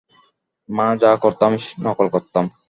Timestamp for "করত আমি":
1.15-1.59